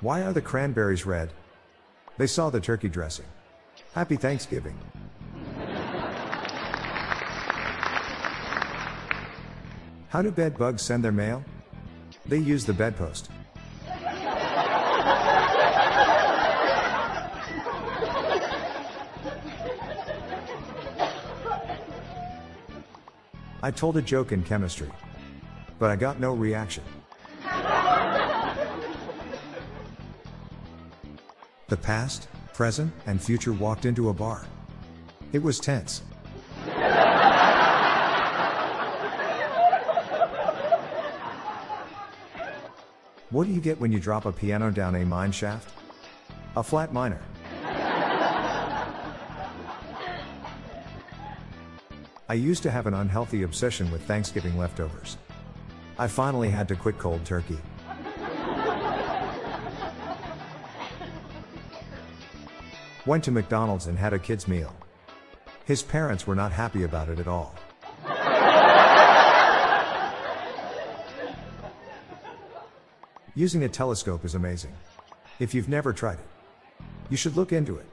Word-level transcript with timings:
Why 0.00 0.22
are 0.22 0.32
the 0.32 0.40
cranberries 0.40 1.04
red? 1.04 1.32
They 2.18 2.28
saw 2.28 2.50
the 2.50 2.60
turkey 2.60 2.88
dressing. 2.88 3.24
Happy 3.94 4.14
Thanksgiving. 4.14 4.78
How 10.08 10.22
do 10.22 10.30
bed 10.30 10.56
bugs 10.56 10.82
send 10.82 11.02
their 11.02 11.10
mail? 11.10 11.44
They 12.26 12.38
use 12.38 12.64
the 12.64 12.72
bedpost. 12.72 13.28
I 23.60 23.72
told 23.72 23.96
a 23.96 24.02
joke 24.02 24.30
in 24.30 24.44
chemistry, 24.44 24.90
but 25.80 25.90
I 25.90 25.96
got 25.96 26.20
no 26.20 26.34
reaction. 26.34 26.84
The 31.68 31.76
past, 31.76 32.28
present, 32.54 32.90
and 33.04 33.22
future 33.22 33.52
walked 33.52 33.84
into 33.84 34.08
a 34.08 34.14
bar. 34.14 34.46
It 35.34 35.42
was 35.42 35.60
tense. 35.60 36.00
What 43.30 43.46
do 43.46 43.52
you 43.52 43.60
get 43.60 43.78
when 43.78 43.92
you 43.92 44.00
drop 44.00 44.24
a 44.24 44.32
piano 44.32 44.70
down 44.70 44.94
a 44.94 45.04
mine 45.04 45.32
shaft? 45.32 45.74
A 46.56 46.62
flat 46.62 46.94
minor. 46.94 47.20
I 52.30 52.34
used 52.34 52.62
to 52.62 52.70
have 52.70 52.86
an 52.86 52.94
unhealthy 52.94 53.42
obsession 53.42 53.90
with 53.90 54.02
Thanksgiving 54.04 54.56
leftovers. 54.56 55.18
I 55.98 56.08
finally 56.08 56.48
had 56.48 56.68
to 56.68 56.76
quit 56.76 56.98
cold 56.98 57.26
turkey. 57.26 57.58
Went 63.06 63.24
to 63.24 63.30
McDonald's 63.30 63.86
and 63.86 63.98
had 63.98 64.12
a 64.12 64.18
kid's 64.18 64.46
meal. 64.46 64.74
His 65.64 65.82
parents 65.82 66.26
were 66.26 66.34
not 66.34 66.52
happy 66.52 66.82
about 66.82 67.08
it 67.08 67.18
at 67.18 67.28
all. 67.28 67.54
Using 73.34 73.64
a 73.64 73.68
telescope 73.68 74.24
is 74.24 74.34
amazing. 74.34 74.72
If 75.38 75.54
you've 75.54 75.68
never 75.68 75.92
tried 75.92 76.18
it, 76.18 76.84
you 77.08 77.16
should 77.16 77.36
look 77.36 77.52
into 77.52 77.76
it. 77.76 77.86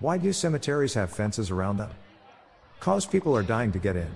Why 0.00 0.18
do 0.18 0.32
cemeteries 0.32 0.94
have 0.94 1.10
fences 1.10 1.50
around 1.50 1.76
them? 1.76 1.90
Cause 2.80 3.06
people 3.06 3.36
are 3.36 3.42
dying 3.42 3.72
to 3.72 3.78
get 3.78 3.96
in. 3.96 4.10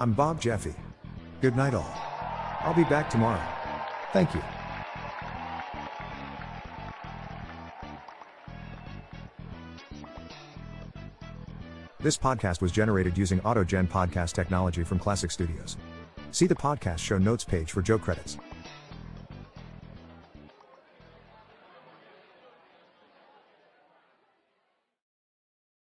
I'm 0.00 0.12
Bob 0.12 0.40
Jeffy. 0.40 0.74
Good 1.40 1.56
night, 1.56 1.72
all. 1.72 1.94
I'll 2.60 2.74
be 2.74 2.84
back 2.84 3.08
tomorrow. 3.08 3.42
Thank 4.12 4.34
you. 4.34 4.42
This 11.98 12.16
podcast 12.16 12.60
was 12.60 12.72
generated 12.72 13.16
using 13.16 13.40
AutoGen 13.40 13.88
podcast 13.88 14.32
technology 14.32 14.84
from 14.84 14.98
Klassic 14.98 15.30
Studios. 15.30 15.76
See 16.30 16.46
the 16.46 16.54
podcast 16.54 16.98
show 16.98 17.18
notes 17.18 17.44
page 17.44 17.72
for 17.72 17.82
Joe 17.82 17.98
credits. 17.98 18.38